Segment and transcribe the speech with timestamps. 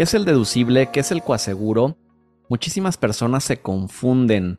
[0.00, 0.86] ¿Qué es el deducible?
[0.90, 1.98] ¿Qué es el coaseguro?
[2.48, 4.58] Muchísimas personas se confunden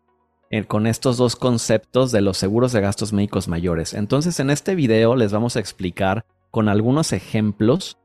[0.51, 3.95] eh, con estos dos conceptos de los seguros de gastos médicos mayores.
[3.95, 7.97] Entonces, en este video les vamos a explicar con algunos ejemplos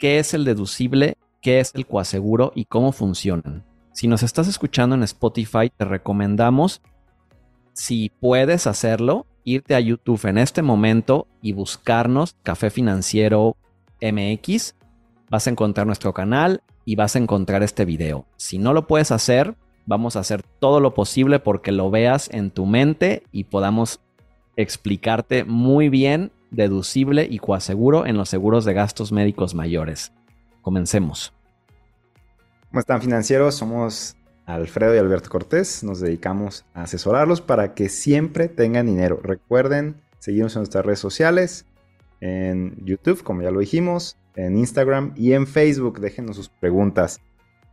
[0.00, 3.64] qué es el deducible, qué es el coaseguro y cómo funcionan.
[3.92, 6.82] Si nos estás escuchando en Spotify, te recomendamos,
[7.74, 13.56] si puedes hacerlo, irte a YouTube en este momento y buscarnos Café Financiero
[14.00, 14.74] MX.
[15.30, 18.26] Vas a encontrar nuestro canal y vas a encontrar este video.
[18.36, 19.54] Si no lo puedes hacer,
[19.86, 24.00] vamos a hacer todo lo posible porque lo veas en tu mente y podamos
[24.56, 30.12] explicarte muy bien, deducible y coaseguro en los seguros de gastos médicos mayores.
[30.60, 31.32] Comencemos.
[32.68, 33.54] ¿Cómo están financieros?
[33.54, 35.82] Somos Alfredo y Alberto Cortés.
[35.82, 39.20] Nos dedicamos a asesorarlos para que siempre tengan dinero.
[39.22, 41.66] Recuerden seguirnos en nuestras redes sociales,
[42.20, 46.00] en YouTube, como ya lo dijimos, en Instagram y en Facebook.
[46.00, 47.20] Déjenos sus preguntas.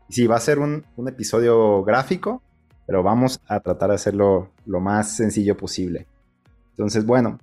[0.07, 2.41] Y sí, va a ser un, episodio gráfico,
[2.87, 6.07] pero vamos a tratar de hacerlo lo más sencillo posible.
[6.71, 7.39] Entonces, bueno,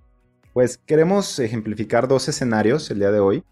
[0.53, 3.45] pues queremos ejemplificar dos escenarios el día de hoy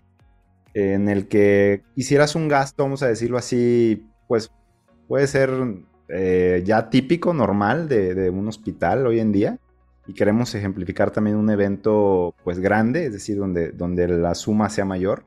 [0.74, 4.50] en el que hicieras un gasto, vamos a decirlo así, pues
[5.06, 5.50] puede ser
[6.08, 9.58] eh, ya típico, normal de, de, un hospital hoy en día.
[10.06, 14.84] Y queremos ejemplificar también un evento pues grande, es decir, donde, donde la suma sea
[14.84, 15.24] mayor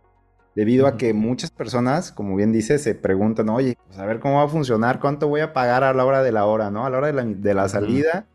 [0.58, 4.38] debido a que muchas personas, como bien dice, se preguntan, oye, pues a ver cómo
[4.38, 6.84] va a funcionar, cuánto voy a pagar a la hora de la hora, ¿no?
[6.84, 8.26] A la hora de la, salida,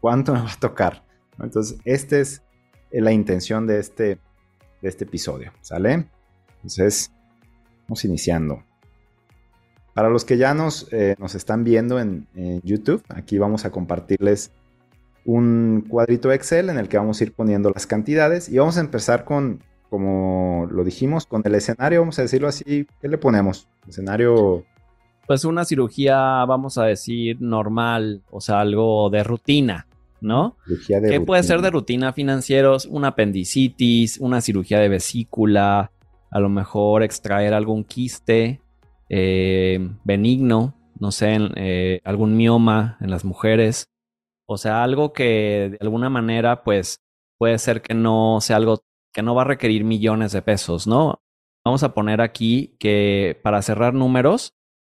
[0.00, 1.02] cuánto me va a tocar.
[1.40, 2.40] Entonces, esta es
[2.92, 4.20] la intención de este,
[4.80, 6.06] de este episodio, ¿sale?
[6.54, 7.10] Entonces,
[7.88, 8.62] vamos iniciando.
[9.92, 13.72] Para los que ya nos, eh, nos están viendo en, en YouTube, aquí vamos a
[13.72, 14.52] compartirles
[15.24, 18.82] un cuadrito Excel en el que vamos a ir poniendo las cantidades y vamos a
[18.82, 23.68] empezar con como lo dijimos, con el escenario, vamos a decirlo así, ¿qué le ponemos?
[23.88, 24.64] Escenario...
[25.26, 29.88] Pues una cirugía, vamos a decir, normal, o sea, algo de rutina,
[30.20, 30.56] ¿no?
[30.66, 32.86] Cirugía de ¿Qué puede ser de rutina financieros?
[32.86, 35.90] Una apendicitis, una cirugía de vesícula,
[36.30, 38.60] a lo mejor extraer algún quiste
[39.08, 43.88] eh, benigno, no sé, eh, algún mioma en las mujeres.
[44.46, 47.00] O sea, algo que de alguna manera, pues,
[47.38, 48.80] puede ser que no sea algo
[49.16, 51.22] que no va a requerir millones de pesos, ¿no?
[51.64, 54.52] Vamos a poner aquí que para cerrar números,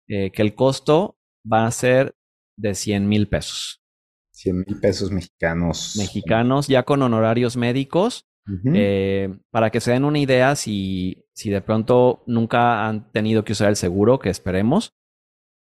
[0.08, 1.18] eh, que el costo
[1.50, 2.16] va a ser
[2.56, 3.82] de 100 mil pesos.
[4.32, 5.96] 100 mil pesos mexicanos.
[5.98, 8.24] Mexicanos, ya con honorarios médicos.
[8.72, 13.52] Eh, para que se den una idea, si, si de pronto nunca han tenido que
[13.52, 14.94] usar el seguro, que esperemos,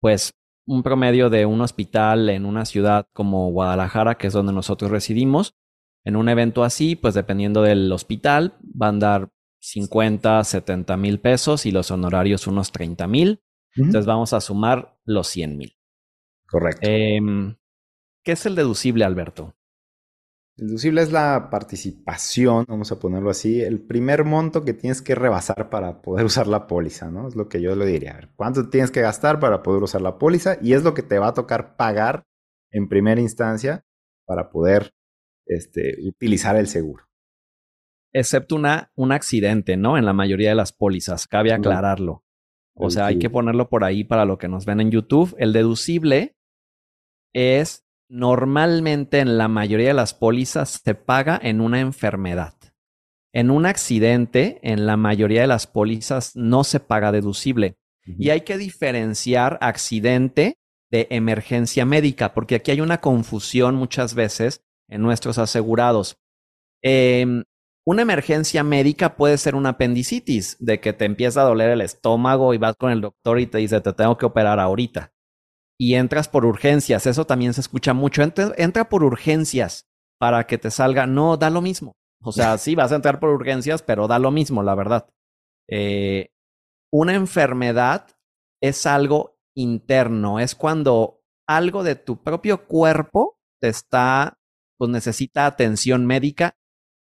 [0.01, 0.33] pues
[0.67, 5.55] un promedio de un hospital en una ciudad como Guadalajara, que es donde nosotros residimos,
[6.05, 9.29] en un evento así, pues dependiendo del hospital, van a dar
[9.61, 13.43] 50, 70 mil pesos y los honorarios unos 30 mil.
[13.75, 15.79] Entonces vamos a sumar los 100 mil.
[16.47, 16.81] Correcto.
[16.83, 17.57] Em,
[18.25, 19.55] ¿Qué es el deducible, Alberto?
[20.57, 25.15] El deducible es la participación, vamos a ponerlo así, el primer monto que tienes que
[25.15, 27.27] rebasar para poder usar la póliza, ¿no?
[27.27, 28.13] Es lo que yo le diría.
[28.13, 30.59] A ver, ¿cuánto tienes que gastar para poder usar la póliza?
[30.61, 32.25] Y es lo que te va a tocar pagar
[32.71, 33.85] en primera instancia
[34.27, 34.93] para poder
[35.47, 37.09] este, utilizar el seguro.
[38.13, 39.97] Excepto una, un accidente, ¿no?
[39.97, 42.25] En la mayoría de las pólizas, cabe aclararlo.
[42.75, 45.35] O sea, hay que ponerlo por ahí para lo que nos ven en YouTube.
[45.39, 46.37] El deducible
[47.33, 52.55] es normalmente en la mayoría de las pólizas se paga en una enfermedad.
[53.33, 57.79] En un accidente, en la mayoría de las pólizas no se paga deducible.
[58.05, 60.59] Y hay que diferenciar accidente
[60.91, 66.19] de emergencia médica, porque aquí hay una confusión muchas veces en nuestros asegurados.
[66.83, 67.45] Em,
[67.87, 72.55] una emergencia médica puede ser una apendicitis, de que te empieza a doler el estómago
[72.55, 75.13] y vas con el doctor y te dice, te tengo que operar ahorita.
[75.81, 78.23] Y entras por urgencias, eso también se escucha mucho.
[78.23, 79.89] Entra, por urgencias
[80.21, 81.97] para que te salga, no, da lo mismo.
[82.23, 85.09] O sea, sí, vas a entrar por urgencias, pero da lo mismo, la verdad.
[85.69, 86.29] Eh,
[86.93, 88.07] una enfermedad
[88.61, 94.39] es algo interno, es cuando algo de tu propio cuerpo te está
[94.83, 96.57] pues necesita atención médica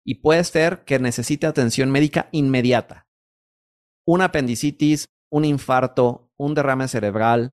[0.06, 3.08] y puede ser que necesite atención médica inmediata.
[4.06, 7.50] Una apendicitis, un infarto, un derrame cerebral,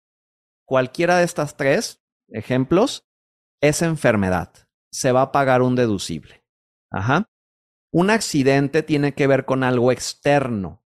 [0.63, 3.07] cualquiera de estas tres ejemplos
[3.61, 4.53] es enfermedad.
[4.91, 6.43] Se va a pagar un deducible.
[6.91, 7.27] Ajá.
[7.91, 10.83] Un accidente tiene que ver con algo externo.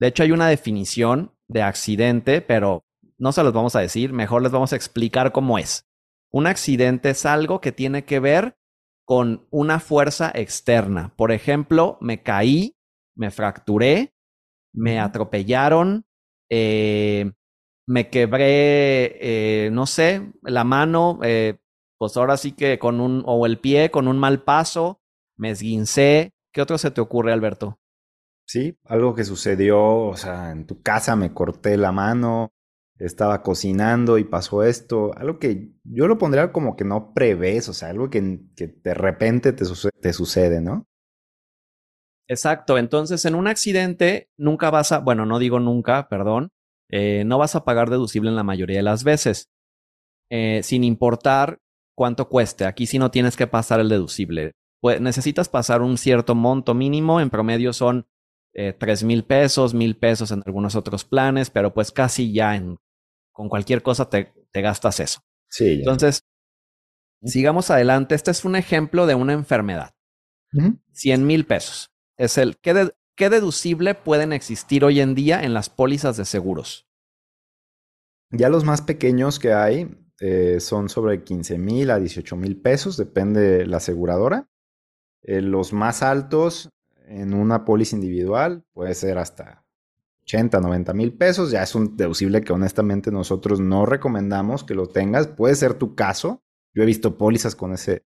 [0.00, 2.84] De hecho, hay una definición de accidente, pero
[3.18, 5.88] no se los vamos a decir, mejor les vamos a explicar cómo es.
[6.32, 8.58] Un accidente es algo que tiene que ver
[9.04, 11.12] con una fuerza externa.
[11.16, 12.76] Por ejemplo, me caí,
[13.14, 14.14] me fracturé,
[14.72, 16.06] me atropellaron,
[16.50, 17.32] eh,
[17.86, 19.16] me quebré,
[19.66, 21.58] eh, no sé, la mano, eh,
[21.98, 25.00] pues ahora sí que con un, o el pie con un mal paso,
[25.36, 26.32] me esguincé.
[26.52, 27.78] ¿Qué otro se te ocurre, Alberto?
[28.46, 32.52] Sí, algo que sucedió, o sea, en tu casa me corté la mano,
[32.98, 37.72] estaba cocinando y pasó esto, algo que yo lo pondría como que no prevés, o
[37.72, 39.64] sea, algo que, que de repente te,
[40.00, 40.86] te sucede, ¿no?
[42.28, 46.50] Exacto, entonces en un accidente nunca vas a, bueno, no digo nunca, perdón,
[46.90, 49.50] eh, no vas a pagar deducible en la mayoría de las veces,
[50.30, 51.58] eh, sin importar
[51.94, 52.64] cuánto cueste.
[52.64, 54.52] Aquí sí no tienes que pasar el deducible.
[54.80, 58.06] Pues, necesitas pasar un cierto monto mínimo, en promedio son
[58.54, 62.78] eh, tres mil pesos, mil pesos en algunos otros planes, pero pues casi ya en,
[63.34, 65.20] con cualquier cosa te, te gastas eso.
[65.50, 65.72] Sí.
[65.72, 66.24] Entonces,
[67.22, 68.14] sigamos adelante.
[68.14, 69.94] Este es un ejemplo de una enfermedad.
[70.92, 71.90] 100 mil pesos.
[72.16, 76.86] Es el, ¿qué, ¿qué deducible pueden existir hoy en día en las pólizas de seguros?
[78.30, 79.90] Ya los más pequeños que hay
[80.20, 84.48] eh, son sobre 15 mil a 18 mil pesos, depende la aseguradora.
[85.22, 86.70] Eh, los más altos
[87.06, 89.63] en una póliza individual puede ser hasta
[90.24, 91.50] 80, 90 mil pesos.
[91.50, 95.28] Ya es un deducible que honestamente nosotros no recomendamos que lo tengas.
[95.28, 96.42] Puede ser tu caso.
[96.74, 98.04] Yo he visto pólizas con ese,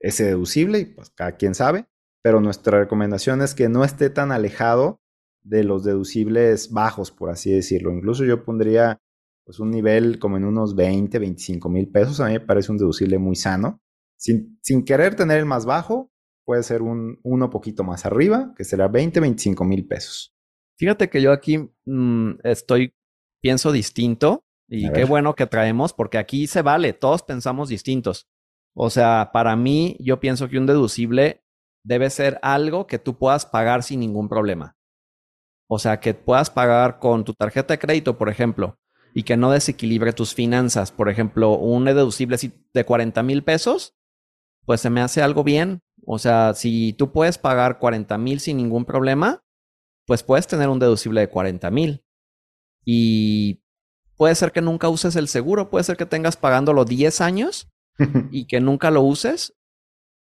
[0.00, 1.86] ese deducible y pues cada quien sabe.
[2.22, 5.00] Pero nuestra recomendación es que no esté tan alejado
[5.42, 7.92] de los deducibles bajos, por así decirlo.
[7.92, 9.00] Incluso yo pondría
[9.44, 12.20] pues un nivel como en unos 20, 25 mil pesos.
[12.20, 13.80] A mí me parece un deducible muy sano.
[14.16, 16.10] Sin, sin querer tener el más bajo,
[16.44, 20.33] puede ser un uno poquito más arriba, que será 20, 25 mil pesos.
[20.76, 22.94] Fíjate que yo aquí mm, estoy,
[23.40, 28.28] pienso distinto y qué bueno que traemos porque aquí se vale, todos pensamos distintos.
[28.74, 31.44] O sea, para mí yo pienso que un deducible
[31.84, 34.76] debe ser algo que tú puedas pagar sin ningún problema.
[35.68, 38.78] O sea, que puedas pagar con tu tarjeta de crédito, por ejemplo,
[39.14, 40.90] y que no desequilibre tus finanzas.
[40.90, 42.36] Por ejemplo, un deducible
[42.72, 43.94] de 40 mil pesos,
[44.66, 45.80] pues se me hace algo bien.
[46.06, 49.43] O sea, si tú puedes pagar 40 mil sin ningún problema,
[50.06, 52.04] pues puedes tener un deducible de 40 mil.
[52.84, 53.62] Y
[54.16, 57.68] puede ser que nunca uses el seguro, puede ser que tengas pagándolo 10 años
[58.30, 59.54] y que nunca lo uses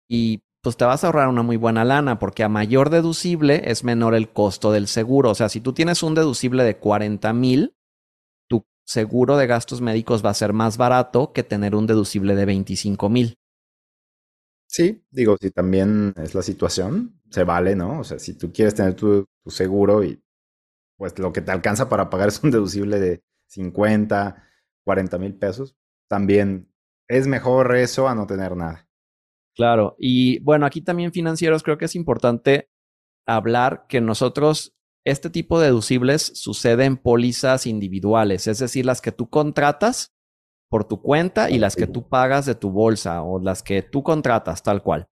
[0.08, 3.84] y pues te vas a ahorrar una muy buena lana porque a mayor deducible es
[3.84, 5.32] menor el costo del seguro.
[5.32, 7.76] O sea, si tú tienes un deducible de 40 mil,
[8.48, 12.46] tu seguro de gastos médicos va a ser más barato que tener un deducible de
[12.46, 13.38] 25 mil.
[14.74, 18.00] Sí, digo, si también es la situación, se vale, ¿no?
[18.00, 20.20] O sea, si tú quieres tener tu, seguro y
[20.98, 24.44] pues lo que te alcanza para pagar es un deducible de 50,
[24.84, 25.76] 40 mil pesos,
[26.10, 26.74] también
[27.08, 28.90] es mejor eso a no tener nada.
[29.56, 32.72] Claro, y bueno, aquí también financieros creo que es importante
[33.28, 39.12] hablar que nosotros, este tipo de deducibles sucede en pólizas individuales, es decir, las que
[39.12, 40.13] tú contratas
[40.74, 44.02] por tu cuenta y las que tú pagas de tu bolsa o las que tú
[44.02, 45.08] contratas tal cual.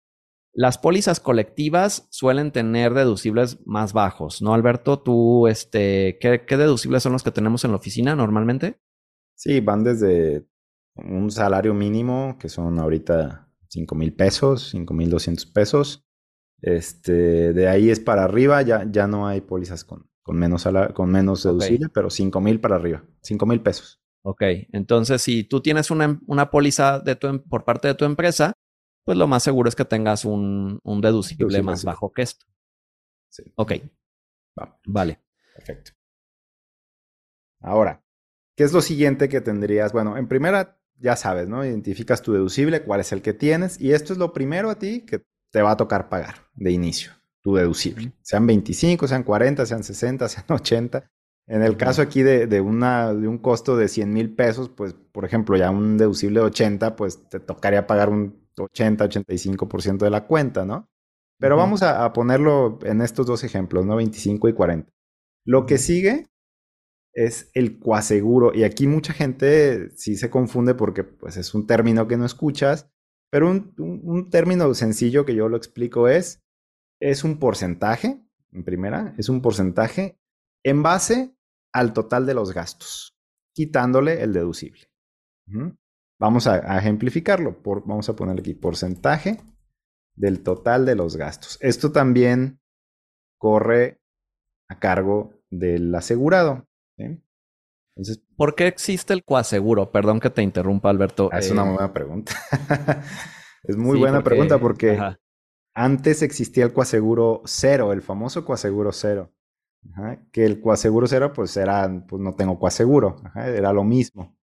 [0.52, 4.98] Las pólizas colectivas suelen tener deducibles más bajos, ¿no, Alberto?
[4.98, 8.82] Tú, este, ¿qué, deducibles son los que tenemos en la oficina normalmente?
[9.34, 10.46] Sí, van desde
[10.94, 16.06] un salario mínimo, que son ahorita 5 mil pesos, 5 mil 200 pesos.
[16.60, 21.10] Este, de ahí es para arriba, ya, ya no hay pólizas con, con menos, con
[21.10, 24.02] menos deducible, pero 5 mil para arriba, 5 mil pesos.
[24.28, 24.42] Ok,
[24.72, 28.54] entonces si tú tienes una, una póliza de tu, em, por parte de tu empresa,
[29.04, 32.44] pues lo más seguro es que tengas un, un deducible más bajo que esto.
[33.30, 33.44] Sí.
[33.54, 33.74] Ok.
[34.84, 35.22] Vale.
[35.54, 35.92] Perfecto.
[37.60, 38.02] Ahora,
[38.56, 39.92] ¿qué es lo siguiente que tendrías?
[39.92, 41.64] Bueno, en primera, ya sabes, ¿no?
[41.64, 45.02] Identificas tu deducible, cuál es el que tienes, y esto es lo primero a ti
[45.02, 48.12] que te va a tocar pagar de inicio, tu deducible.
[48.22, 51.08] Sean 25, sean 40, sean 60, sean 80.
[51.48, 55.24] En el caso aquí de, una, de un costo de 100 mil pesos, pues, por
[55.24, 60.64] ejemplo, ya un deducible de 80, pues te tocaría pagar un 80-85% de la cuenta,
[60.64, 60.88] ¿no?
[61.38, 63.96] Pero vamos a, ponerlo en estos dos ejemplos, ¿no?
[63.96, 64.90] 25 y 40.
[65.44, 66.26] Lo que sigue
[67.12, 68.52] es el coaseguro.
[68.52, 72.90] Y aquí mucha gente sí se confunde porque pues, es un término que no escuchas,
[73.30, 76.42] pero un, un término sencillo que yo lo explico es,
[77.00, 80.18] es un porcentaje, en primera, es un porcentaje
[80.64, 81.35] en base
[81.76, 83.14] al total de los gastos,
[83.52, 84.88] quitándole el deducible.
[86.18, 87.60] Vamos a, ejemplificarlo.
[87.84, 89.42] vamos a poner aquí porcentaje
[90.14, 91.58] del total de los gastos.
[91.60, 92.60] Esto también
[93.36, 94.00] corre
[94.68, 96.66] a cargo del asegurado.
[96.96, 99.92] Entonces, ¿Por qué existe el coaseguro?
[99.92, 101.28] Perdón que te interrumpa, Alberto.
[101.30, 102.32] Ah, es una eh, buena pregunta.
[103.64, 104.98] es muy buena pregunta porque
[105.74, 109.35] antes existía el coaseguro cero, el famoso coaseguro cero
[110.32, 114.36] que el coaseguro cero, pues era, pues no tengo coaseguro, era lo mismo.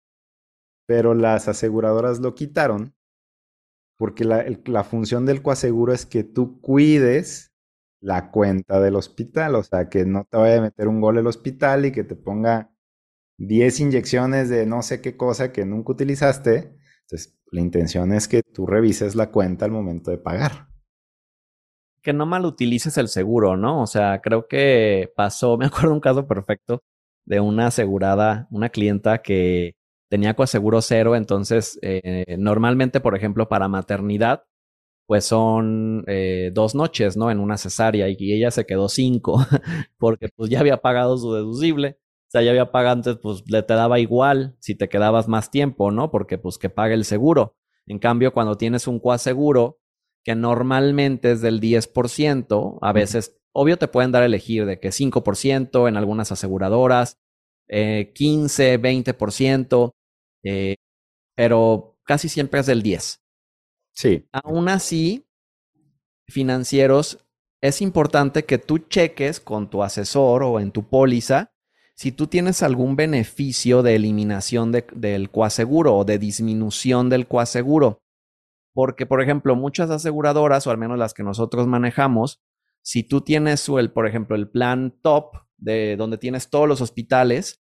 [0.87, 2.95] Pero las aseguradoras lo quitaron
[3.97, 7.53] porque la, la función del coaseguro es que tú cuides
[8.01, 11.27] la cuenta del hospital, o sea, que no te vaya a meter un gol el
[11.27, 12.73] hospital y que te ponga
[13.37, 16.75] 10 inyecciones de no sé qué cosa que nunca utilizaste.
[17.01, 20.70] Entonces, la intención es que tú revises la cuenta al momento de pagar
[22.01, 23.81] que no mal utilices el seguro, ¿no?
[23.81, 26.83] O sea, creo que pasó, me acuerdo un caso perfecto
[27.25, 29.75] de una asegurada, una clienta que
[30.09, 34.43] tenía coaseguro cero, entonces eh, normalmente, por ejemplo, para maternidad,
[35.11, 37.31] pues son eh, dos noches, ¿no?
[37.31, 39.45] En una cesárea y, ella se quedó cinco
[39.97, 41.99] porque pues ya había pagado su deducible.
[42.29, 45.51] O sea, ya había pagado antes, pues le te daba igual si te quedabas más
[45.51, 46.11] tiempo, ¿no?
[46.11, 47.57] Porque pues que pague el seguro.
[47.87, 49.80] En cambio, cuando tienes un coaseguro,
[50.23, 54.89] que normalmente es del 10%, a veces, obvio, te pueden dar a elegir de que
[54.89, 57.17] 5% en algunas aseguradoras,
[57.67, 59.91] eh, 15, 20%,
[60.43, 60.75] eh,
[61.35, 63.17] pero casi siempre es del 10%.
[63.93, 64.27] Sí.
[64.31, 65.25] Aún así,
[66.27, 67.25] financieros,
[67.61, 71.51] es importante que tú cheques con tu asesor o en tu póliza
[71.95, 78.00] si tú tienes algún beneficio de eliminación del coaseguro o de disminución del coaseguro.
[78.73, 82.41] Porque, por ejemplo, muchas aseguradoras, o al menos las que nosotros manejamos,
[82.83, 87.61] si tú tienes el, por ejemplo, el plan top de donde tienes todos los hospitales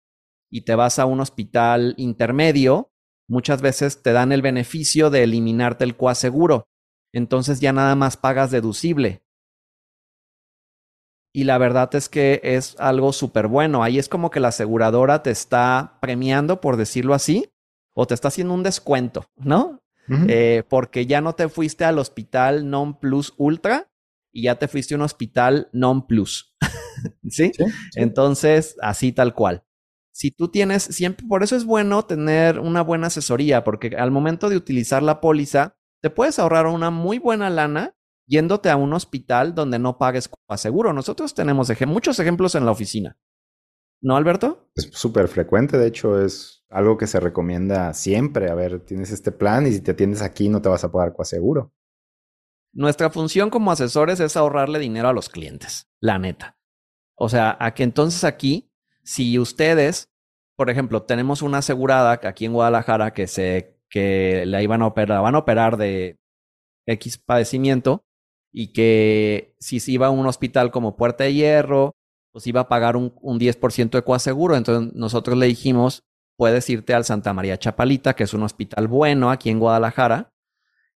[0.49, 2.91] y te vas a un hospital intermedio,
[3.27, 6.67] muchas veces te dan el beneficio de eliminarte el coaseguro.
[7.13, 9.23] Entonces ya nada más pagas deducible.
[11.33, 13.83] Y la verdad es que es algo súper bueno.
[13.83, 17.51] Ahí es como que la aseguradora te está premiando, por decirlo así,
[17.95, 19.79] o te está haciendo un descuento, ¿no?
[20.29, 23.91] Eh, porque ya no te fuiste al hospital non plus ultra
[24.31, 26.55] y ya te fuiste a un hospital non plus.
[27.29, 27.51] ¿Sí?
[27.95, 29.63] Entonces, así tal cual.
[30.13, 34.49] Si tú tienes, siempre, por eso es bueno tener una buena asesoría, porque al momento
[34.49, 37.95] de utilizar la póliza, te puedes ahorrar una muy buena lana
[38.27, 40.93] yéndote a un hospital donde no pagues seguro.
[40.93, 43.17] Nosotros tenemos muchos ejemplos en la oficina.
[44.01, 44.69] ¿No, Alberto?
[44.75, 48.49] Es súper frecuente, de hecho, es algo que se recomienda siempre.
[48.49, 51.13] A ver, tienes este plan y si te atiendes aquí no te vas a pagar
[51.13, 51.71] coaseguro.
[52.73, 56.57] Nuestra función como asesores es ahorrarle dinero a los clientes, la neta.
[57.15, 58.71] O sea, a que entonces aquí,
[59.03, 60.11] si ustedes,
[60.55, 65.21] por ejemplo, tenemos una asegurada aquí en Guadalajara que se que la iban a operar,
[65.21, 66.19] van a operar de
[66.85, 68.03] X padecimiento
[68.51, 71.95] y que si se iba a un hospital como Puerta de Hierro
[72.37, 74.55] pues iba a pagar un, 10% de coaseguro.
[74.55, 76.03] Entonces nosotros le dijimos,
[76.37, 80.33] puedes irte al Santa María Chapalita, que es un hospital bueno aquí en Guadalajara,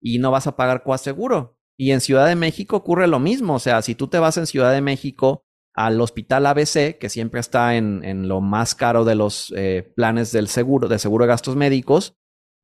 [0.01, 1.57] y no vas a pagar coaseguro.
[1.77, 3.55] Y en Ciudad de México ocurre lo mismo.
[3.55, 5.43] O sea, si tú te vas en Ciudad de México
[5.73, 10.49] al hospital ABC, que siempre está en, lo más caro de los eh, planes del
[10.49, 12.15] seguro, de seguro de gastos médicos,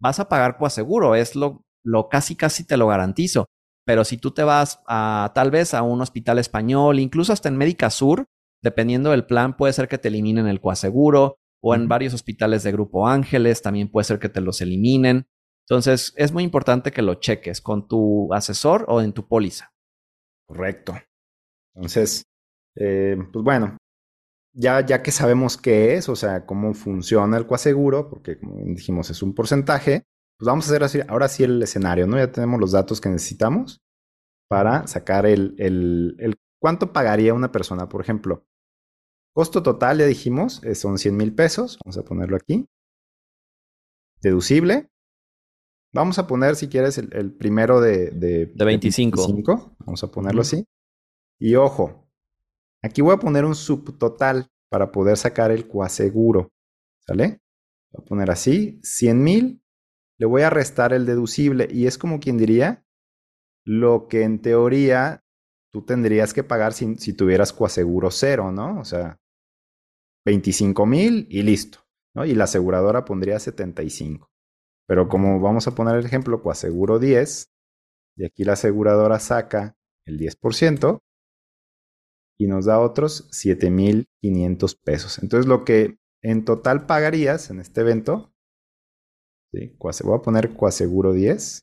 [0.02, 1.16] vas a pagar coaseguro.
[1.16, 3.46] Es lo, lo casi, casi te lo garantizo.
[3.86, 7.58] Pero si tú te vas a tal vez a un hospital español, incluso hasta en
[7.58, 8.26] Médica Sur,
[8.66, 12.72] Dependiendo del plan, puede ser que te eliminen el coaseguro o en varios hospitales de
[12.72, 15.26] Grupo Ángeles también puede ser que te los eliminen.
[15.68, 19.74] Entonces, es muy importante que lo cheques con tu asesor o en tu póliza.
[20.48, 20.94] Correcto.
[21.74, 22.22] Entonces,
[22.76, 23.78] eh, pues bueno,
[24.54, 29.10] ya, ya que sabemos qué es, o sea, cómo funciona el coaseguro, porque como dijimos
[29.10, 30.04] es un porcentaje,
[30.38, 32.18] pues vamos a hacer así, ahora sí el escenario, ¿no?
[32.18, 33.82] Ya tenemos los datos que necesitamos
[34.48, 38.46] para sacar el, el, el cuánto pagaría una persona, por ejemplo.
[39.36, 41.78] Costo total, ya dijimos, eh, son 100 mil pesos.
[41.84, 42.70] Vamos a ponerlo aquí.
[44.22, 44.90] Deducible.
[45.94, 49.76] Vamos a poner, si quieres, el, primero de, de, 25.
[49.80, 50.64] Vamos a ponerlo así.
[51.38, 52.10] Y ojo,
[52.82, 56.54] aquí voy a poner un subtotal para poder sacar el coaseguro.
[57.06, 57.42] ¿Sale?
[57.92, 59.62] Voy a poner así, 100 mil.
[60.18, 62.86] Le voy a restar el deducible y es como quien diría
[63.66, 65.26] lo que en teoría
[65.74, 68.80] tú tendrías que pagar si, si tuvieras coaseguro cero, ¿no?
[68.80, 69.20] O sea,
[70.26, 71.80] 25 mil y listo,
[72.16, 72.26] ¿no?
[72.26, 74.30] Y la aseguradora pondría 75.
[74.88, 77.52] Pero como vamos a poner el ejemplo, coaseguro 10,
[78.18, 81.00] y aquí la aseguradora saca el 10%
[82.38, 85.20] y nos da otros 7,500 pesos.
[85.20, 88.34] Entonces, lo que en total pagarías en este evento,
[89.54, 89.76] ¿sí?
[89.80, 91.62] voy a poner coaseguro 10.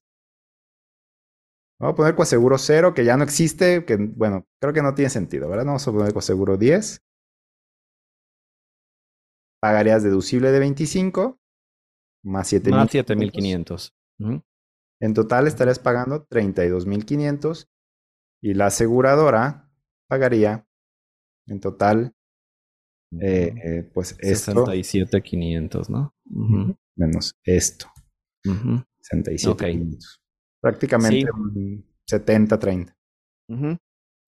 [1.80, 5.10] Vamos a poner coaseguro 0, que ya no existe, que bueno, creo que no tiene
[5.10, 5.66] sentido, ¿verdad?
[5.66, 7.02] Vamos a poner coaseguro 10
[9.62, 11.40] pagarías deducible de 25
[12.24, 13.94] más 7.500.
[15.00, 17.68] En total estarías pagando 32.500
[18.42, 19.70] y la aseguradora
[20.08, 20.66] pagaría
[21.46, 22.14] en total
[23.20, 24.66] eh, eh, pues esto.
[24.66, 26.14] 67,500, ¿no?
[26.96, 27.86] Menos esto.
[28.42, 30.20] 67,500.
[30.60, 32.96] Prácticamente un 70-30.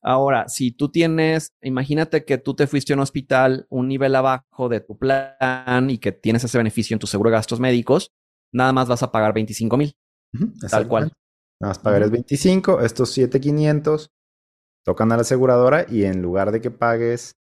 [0.05, 4.69] Ahora, si tú tienes, imagínate que tú te fuiste a un hospital un nivel abajo
[4.69, 8.13] de tu plan y que tienes ese beneficio en tu seguro de gastos médicos,
[8.53, 9.97] nada más vas a pagar 25 mil.
[10.71, 11.13] tal cual.
[11.61, 14.11] Nada más pagar 25, estos 7500
[14.85, 17.37] tocan a la aseguradora y en lugar de que pagues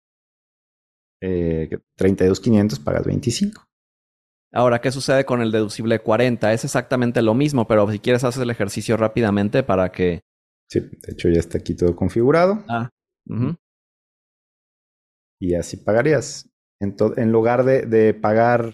[1.21, 3.63] eh, 32,500 pagas 25.
[4.53, 6.53] Ahora, ¿qué sucede con el deducible 40?
[6.53, 10.21] Es exactamente lo mismo, pero si quieres haces el ejercicio rápidamente para que...
[10.73, 12.63] Sí, de hecho ya está aquí todo configurado.
[12.67, 12.89] Ah.
[15.39, 16.49] Y así pagarías.
[16.79, 18.73] En, en lugar de, de pagar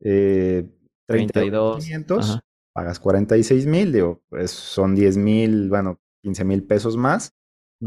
[0.00, 0.70] eh,
[1.08, 2.38] 32,500,
[2.72, 7.32] pagas 46 mil, digo, pues son 10 mil, bueno, 15 mil pesos más.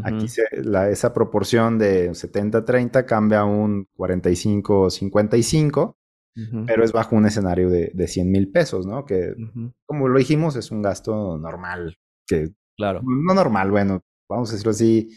[0.04, 5.96] Aquí la, esa proporción de 70-30 cambia a un 45-55,
[6.68, 9.06] pero es bajo un escenario de, de 100 mil pesos, ¿no?
[9.06, 9.34] Que,
[9.86, 11.96] como lo dijimos, es un gasto normal,
[12.28, 13.02] que claro.
[13.04, 15.10] no normal, bueno, vamos a decirlo así,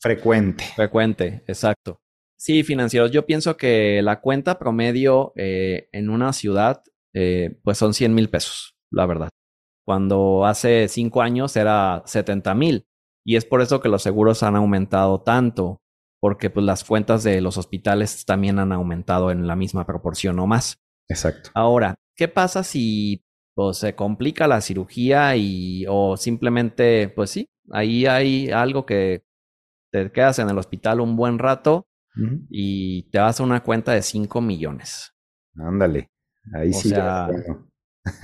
[0.00, 0.64] frecuente.
[0.76, 2.00] Frecuente, exacto.
[2.38, 6.82] Sí, financieros, yo pienso que la cuenta promedio eh, en una ciudad,
[7.14, 9.28] eh, pues son 100 mil pesos, la verdad.
[9.84, 12.86] Cuando hace cinco años era 70 mil.
[13.24, 15.82] Y es por eso que los seguros han aumentado tanto,
[16.20, 20.46] porque pues las cuentas de los hospitales también han aumentado en la misma proporción o
[20.46, 20.78] más.
[21.08, 21.50] Exacto.
[21.54, 28.06] Ahora, ¿qué pasa si pues, se complica la cirugía y o simplemente, pues sí, ahí
[28.06, 29.24] hay algo que
[29.90, 31.86] te quedas en el hospital un buen rato
[32.50, 35.14] y te vas a una cuenta de 5 millones.
[35.56, 36.10] Ándale,
[36.54, 36.92] ahí sí.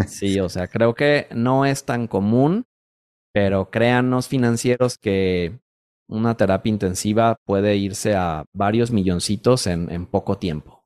[0.06, 2.66] sí, o sea, creo que no es tan común
[3.38, 5.60] pero créanos financieros que
[6.08, 10.84] una terapia intensiva puede irse a varios milloncitos en, poco tiempo.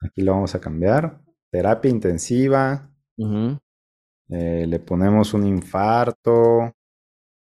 [0.00, 1.20] Aquí lo vamos a cambiar.
[1.50, 2.88] Terapia intensiva.
[4.28, 6.72] Eh, le ponemos un infarto.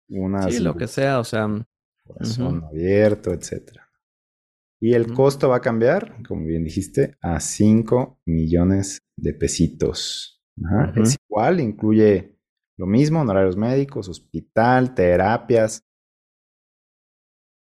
[0.10, 1.48] Una sí, lo que sea, o sea.
[2.06, 3.80] Corazón abierto, etc.
[4.82, 10.44] Y el costo va a cambiar, como bien dijiste, a 5 millones de pesitos.
[10.96, 12.38] Es igual, incluye
[12.78, 15.86] lo mismo, honorarios médicos, hospital, terapias.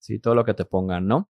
[0.00, 1.30] Sí, todo lo que te pongan, ¿no?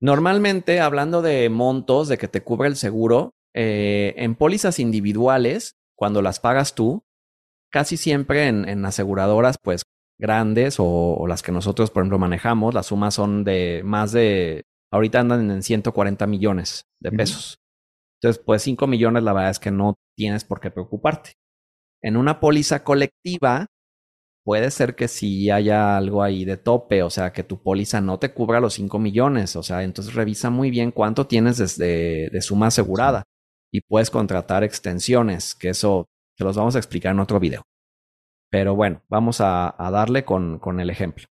[0.00, 6.22] Normalmente, hablando de montos, de que te cubre el seguro, eh, en pólizas individuales, cuando
[6.22, 7.02] las pagas tú,
[7.72, 9.82] casi siempre en, aseguradoras, pues
[10.18, 15.20] grandes o, las que nosotros, por ejemplo, manejamos, las sumas son de más de, ahorita
[15.20, 17.58] andan en 140 millones de pesos.
[18.20, 21.32] Entonces, pues 5 millones, la verdad es que no tienes por qué preocuparte.
[22.00, 23.66] En una póliza colectiva,
[24.44, 28.18] puede ser que si haya algo ahí de tope, o sea, que tu póliza no
[28.18, 32.42] te cubra los 5 millones, o sea, entonces revisa muy bien cuánto tienes desde de
[32.42, 33.24] suma asegurada
[33.72, 37.62] y puedes contratar extensiones, que eso te los vamos a explicar en otro video.
[38.50, 41.26] Pero bueno, vamos a, darle con, con, el ejemplo.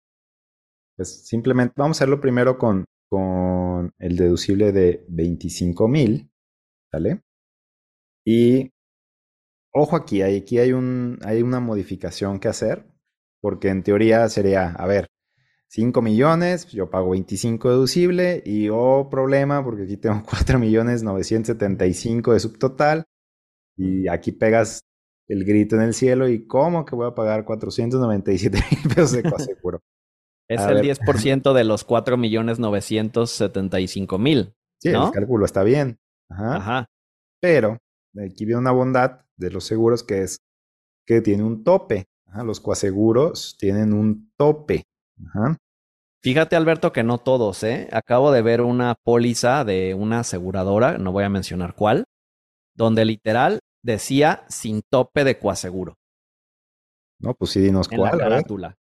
[0.95, 6.29] Pues simplemente vamos a hacerlo primero con, con el deducible de 25 mil,
[6.91, 7.21] ¿vale?
[8.25, 8.71] Y
[9.73, 12.85] ojo aquí, aquí hay, un, hay una modificación que hacer,
[13.41, 15.07] porque en teoría sería, a ver,
[15.69, 22.33] 5 millones, yo pago 25 deducible y oh problema, porque aquí tengo 4 millones 975
[22.33, 23.03] de subtotal
[23.75, 24.81] y aquí pegas
[25.27, 29.23] el grito en el cielo y ¿cómo que voy a pagar 497 mil pesos de
[29.23, 29.81] coaseguro?
[30.47, 34.53] es el 10% de los 4 millones 975 mil.
[34.79, 35.99] Sí, el cálculo está bien.
[36.29, 36.55] Ajá.
[36.55, 36.85] Ajá.
[37.41, 37.77] Pero
[38.17, 40.37] aquí viene una bondad de los seguros que es
[41.05, 42.05] que tiene un tope.
[42.43, 44.83] los coaseguros tienen un tope.
[46.23, 47.87] Fíjate, Alberto, que no todos, ¿eh?
[47.91, 52.05] Acabo de ver una póliza de una aseguradora, no voy a mencionar cuál,
[52.75, 55.95] donde literal decía sin tope de coaseguro.
[57.19, 58.17] No, pues sí, dinos en cuál.
[58.17, 58.77] La carátula.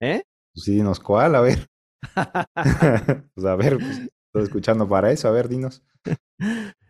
[0.00, 0.22] ¿Eh?
[0.52, 1.66] Pues sí, dinos cuál, a ver.
[3.34, 5.82] pues a ver, pues, estoy escuchando para eso, a ver, dinos.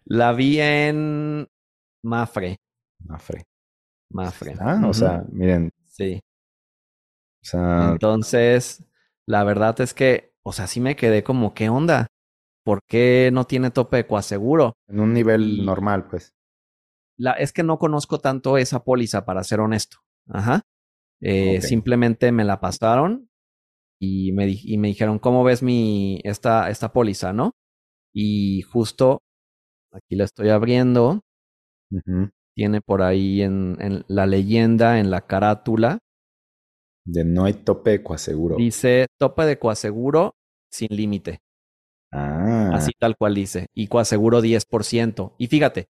[0.04, 1.46] La vi en
[2.02, 2.60] Mafre.
[3.04, 3.44] Mafre.
[4.10, 4.54] Mafre.
[4.58, 5.70] Ah, o sea, miren.
[5.84, 6.20] Sí.
[7.42, 7.90] O sea.
[7.92, 8.82] Entonces,
[9.28, 12.06] la verdad es que, o sea, sí me quedé como, ¿qué onda?
[12.64, 14.74] ¿Por qué no tiene tope de coaseguro?
[14.88, 16.32] En un nivel normal, pues.
[17.18, 19.98] La, es que no conozco tanto esa póliza, para ser honesto.
[20.28, 20.62] Ajá.
[21.20, 23.28] Eh, simplemente me la pasaron
[24.00, 27.52] y me, y me dijeron, ¿cómo ves mi, esta, esta póliza, no?
[28.14, 29.22] Y justo
[29.92, 31.22] aquí la estoy abriendo
[32.54, 36.00] tiene por ahí en, la leyenda, en la carátula.
[37.08, 38.56] De no hay tope de coaseguro.
[38.56, 40.34] Dice tope de coaseguro
[40.70, 41.40] sin límite.
[42.12, 42.70] Ah.
[42.74, 43.68] Así tal cual dice.
[43.74, 45.34] Y coaseguro 10%.
[45.38, 45.88] Y fíjate,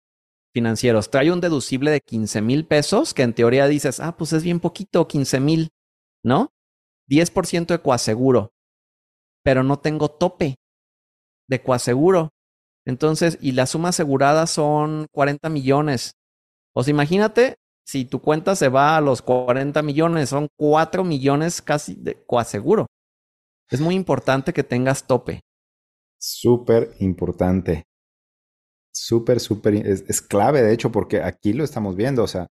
[0.54, 4.44] financieros, trae un deducible de 15 mil pesos que en teoría dices, ah, pues es
[4.44, 5.70] bien poquito, 15 mil,
[6.24, 6.52] ¿no?
[7.10, 8.52] 10% de coaseguro,
[9.44, 10.58] pero no tengo tope
[11.50, 12.30] de coaseguro.
[12.86, 16.14] Entonces, y la suma asegurada son 40 millones.
[16.76, 17.56] O sea, imagínate
[17.88, 22.88] si tu cuenta se va a los 40 millones, son 4 millones casi de coaseguro.
[23.70, 25.40] Es muy importante que tengas tope.
[26.20, 27.84] Súper importante.
[28.94, 29.76] Súper, súper.
[29.76, 32.24] Es, clave, de hecho, porque aquí lo estamos viendo.
[32.24, 32.48] O sea,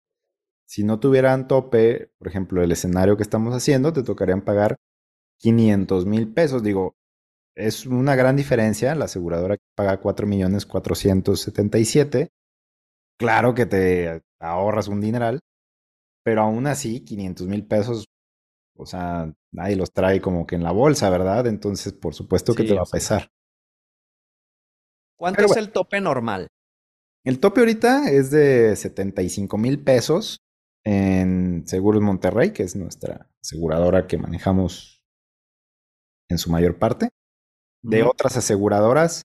[0.67, 4.75] si no tuvieran tope, por ejemplo, el escenario que estamos haciendo, te tocarían pagar
[5.39, 6.61] 500 mil pesos.
[6.61, 6.95] Digo,
[7.55, 8.93] es una gran diferencia.
[8.93, 12.29] La aseguradora paga 4 millones 477.
[13.19, 15.39] Claro que te ahorras un dineral,
[16.23, 18.05] pero aún así, 500 mil pesos,
[18.75, 21.47] o sea, nadie los trae como que en la bolsa, ¿verdad?
[21.47, 23.29] Entonces, por supuesto que sí, te va a pesar.
[25.17, 26.47] ¿Cuánto Pero es bueno, el tope normal?
[27.25, 30.39] El tope ahorita es de 75 mil pesos
[30.83, 35.01] en Seguros Monterrey, que es nuestra aseguradora que manejamos
[36.29, 37.09] en su mayor parte.
[37.81, 38.11] De uh -huh.
[38.11, 39.23] otras aseguradoras,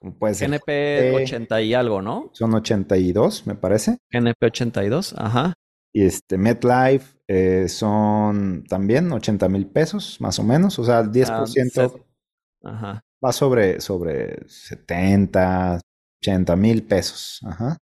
[0.00, 0.50] como puede ser.
[0.50, 2.30] GNP 80 y algo, ¿no?
[2.32, 3.98] Son 82, me parece.
[4.10, 5.52] GNP 82, ajá.
[5.92, 10.78] Y este MetLife eh, son también 80 mil pesos, más o menos.
[10.78, 12.04] O sea, el 10%.
[12.62, 15.80] Ah, ajá va sobre, sobre 70,
[16.22, 17.40] 80 mil pesos.
[17.44, 17.76] Ajá.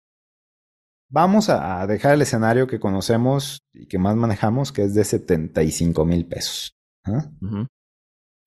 [1.09, 5.03] Vamos a, a, dejar el escenario que conocemos y que más manejamos, que es de
[5.03, 6.73] 75 mil pesos.
[7.05, 7.29] ¿Ah?
[7.41, 7.67] Uh -huh.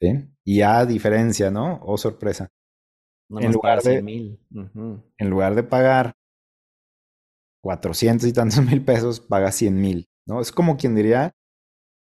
[0.00, 0.30] ¿Sí?
[0.44, 1.76] Y a diferencia, ¿no?
[1.76, 2.48] O oh, sorpresa.
[3.30, 4.40] No en, lugar de, mil.
[4.52, 5.02] Uh -huh.
[5.18, 6.12] en lugar de pagar
[7.62, 10.08] 400 y tantos mil pesos, paga 100 mil.
[10.26, 10.40] ¿no?
[10.40, 11.32] Es como quien diría,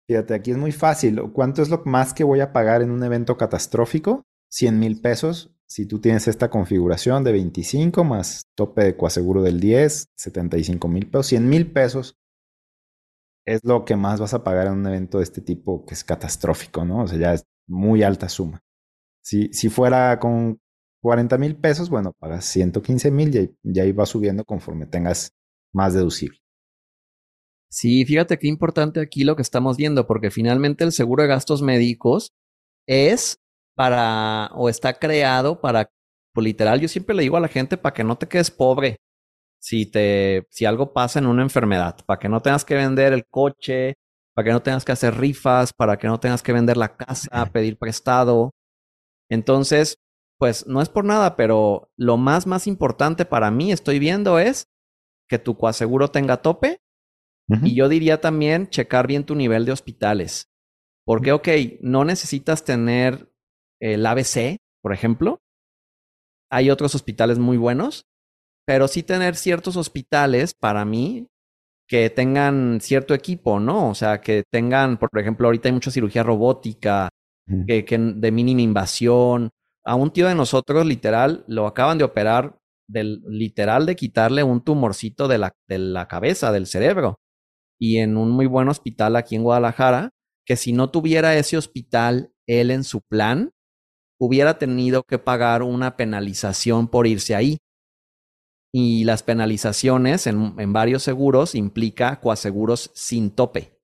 [0.08, 1.20] fíjate, aquí es muy fácil.
[1.32, 4.24] ¿Cuánto es lo más que voy a pagar en un evento catastrófico?
[4.50, 5.54] 100 mil pesos.
[5.66, 11.06] Si tú tienes esta configuración de 25 más tope de coaseguro del 10, 75 mil
[11.10, 12.16] pesos, 100 mil pesos
[13.46, 16.04] es lo que más vas a pagar en un evento de este tipo que es
[16.04, 17.02] catastrófico, ¿no?
[17.02, 18.60] O sea, ya es muy alta suma.
[19.22, 20.58] Si, si fuera con
[21.08, 25.32] 40 mil pesos, bueno, pagas 115 mil y ya ahí va subiendo conforme tengas
[25.72, 26.38] más deducible.
[27.70, 31.62] Sí, fíjate qué importante aquí lo que estamos viendo, porque finalmente el seguro de gastos
[31.62, 32.34] médicos
[32.86, 33.38] es
[33.74, 35.90] para, o está creado para,
[36.34, 38.98] pues literal, yo siempre le digo a la gente para que no te quedes pobre
[39.58, 43.24] si te, si algo pasa en una enfermedad, para que no tengas que vender el
[43.24, 43.94] coche,
[44.34, 47.46] para que no tengas que hacer rifas, para que no tengas que vender la casa,
[47.50, 48.50] pedir prestado.
[49.30, 49.96] Entonces,
[50.38, 54.68] pues no es por nada, pero lo más, más importante para mí, estoy viendo, es
[55.28, 56.80] que tu coaseguro tenga tope.
[57.48, 57.68] Uh -huh.
[57.68, 60.48] Y yo diría también checar bien tu nivel de hospitales.
[61.04, 61.48] Porque, ok,
[61.80, 63.32] no necesitas tener
[63.80, 65.40] el ABC, por ejemplo.
[66.50, 68.06] Hay otros hospitales muy buenos,
[68.66, 71.26] pero sí tener ciertos hospitales para mí
[71.88, 73.88] que tengan cierto equipo, ¿no?
[73.88, 77.08] O sea, que tengan, por ejemplo, ahorita hay mucha cirugía robótica,
[77.66, 79.48] que, que, de mínima invasión.
[79.88, 84.62] A un tío de nosotros, literal, lo acaban de operar, del, literal, de quitarle un
[84.62, 87.16] tumorcito de la, de la cabeza, del cerebro.
[87.80, 90.10] Y en un muy buen hospital aquí en Guadalajara,
[90.46, 93.50] que si no tuviera ese hospital él en su plan,
[94.20, 97.56] hubiera tenido que pagar una penalización por irse ahí.
[98.70, 103.80] Y las penalizaciones en, en varios seguros implica coaseguros sin tope.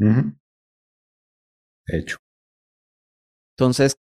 [0.00, 0.38] Uh -huh.
[1.86, 2.16] Hecho.
[3.56, 3.94] Entonces,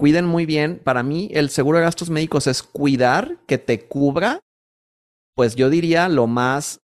[0.00, 0.80] cuiden muy bien.
[0.82, 4.40] Para mí, el seguro de gastos médicos es cuidar que te cubra,
[5.36, 6.80] pues yo diría lo más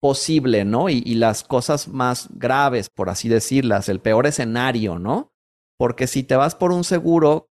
[0.00, 0.88] posible, ¿no?
[0.88, 5.28] Y, y las cosas más graves, por así decirlas, el peor escenario, ¿no?
[5.78, 7.50] Porque si te vas por un seguro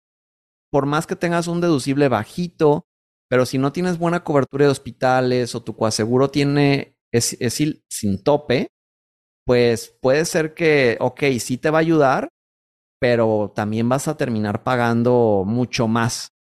[0.72, 2.88] por más que tengas un deducible bajito,
[3.30, 8.24] pero si no tienes buena cobertura de hospitales o tu coaseguro tiene, es, es sin
[8.24, 8.70] tope,
[9.46, 12.30] pues puede ser que, ok, sí te va a ayudar,
[13.06, 16.34] pero también vas a terminar pagando mucho más.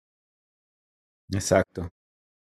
[1.30, 1.90] Exacto.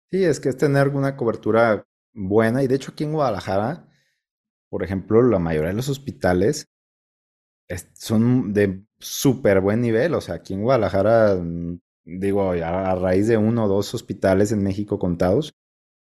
[0.09, 1.83] Sí, es que es tener una cobertura
[2.13, 3.85] buena y de hecho aquí en Guadalajara,
[4.69, 6.69] por ejemplo, la mayoría de los hospitales
[7.95, 10.13] son de súper buen nivel.
[10.13, 11.37] O sea, aquí en Guadalajara,
[12.05, 15.51] digo, a raíz de uno o dos hospitales en México contados,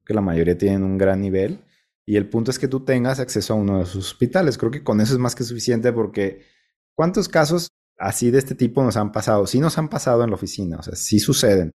[0.04, 1.64] que la mayoría tienen un gran nivel.
[2.06, 4.58] Y el punto es que tú tengas acceso a uno de esos hospitales.
[4.58, 6.44] Creo que con eso es más que suficiente porque
[6.94, 9.46] ¿cuántos casos así de este tipo nos han pasado?
[9.46, 11.72] Sí nos han pasado en la oficina, o sea, sí suceden,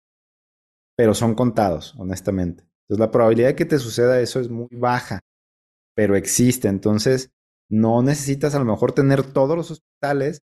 [0.96, 2.64] pero son contados, honestamente.
[2.84, 5.20] Entonces la probabilidad de que te suceda eso es muy baja,
[5.94, 6.68] pero existe.
[6.68, 7.30] Entonces,
[7.70, 10.42] no necesitas a lo mejor tener todos los hospitales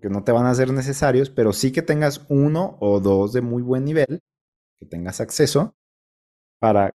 [0.00, 3.40] que no te van a ser necesarios, pero sí que tengas uno o dos de
[3.40, 4.20] muy buen nivel,
[4.80, 5.76] que tengas acceso,
[6.60, 6.92] para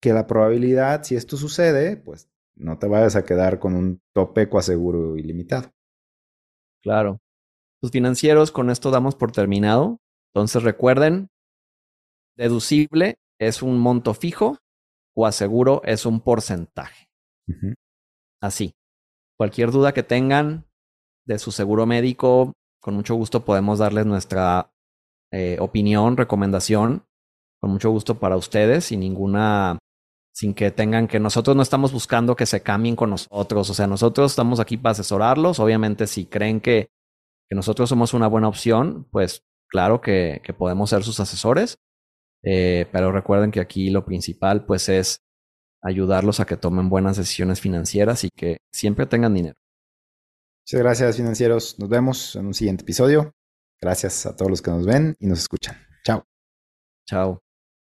[0.00, 4.48] que la probabilidad, si esto sucede, pues no te vayas a quedar con un tope
[4.48, 5.70] coaseguro ilimitado.
[6.82, 7.18] Claro.
[7.82, 9.98] Los financieros, con esto damos por terminado.
[10.34, 11.28] Entonces recuerden,
[12.36, 14.58] deducible es un monto fijo,
[15.14, 17.06] coaseguro es un porcentaje.
[18.40, 18.74] Así.
[19.38, 20.66] Cualquier duda que tengan
[21.26, 24.72] de su seguro médico, con mucho gusto podemos darles nuestra
[25.32, 27.04] eh, opinión, recomendación,
[27.60, 29.78] con mucho gusto para ustedes, sin ninguna,
[30.38, 33.88] sin que tengan que nosotros no estamos buscando que se cambien con nosotros, o sea,
[33.88, 36.92] nosotros estamos aquí para asesorarlos, obviamente si creen que,
[37.48, 41.78] que nosotros somos una buena opción, pues claro que, que podemos ser sus asesores,
[42.44, 45.24] eh, pero recuerden que aquí lo principal pues es
[45.82, 49.56] ayudarlos a que tomen buenas decisiones financieras y que siempre tengan dinero.
[50.64, 51.80] Muchas gracias financieros.
[51.80, 53.32] Nos vemos en un siguiente episodio.
[53.80, 55.76] Gracias a todos los que nos ven y nos escuchan.
[56.04, 56.24] Chao.
[57.08, 57.47] Chao.